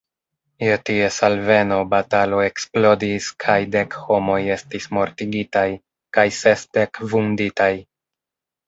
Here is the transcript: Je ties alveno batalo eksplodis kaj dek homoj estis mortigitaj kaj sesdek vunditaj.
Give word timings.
Je 0.67 0.77
ties 0.89 1.19
alveno 1.27 1.77
batalo 1.91 2.39
eksplodis 2.45 3.27
kaj 3.45 3.59
dek 3.77 4.01
homoj 4.07 4.41
estis 4.57 4.91
mortigitaj 4.99 5.69
kaj 6.19 6.29
sesdek 6.43 7.05
vunditaj. 7.15 7.75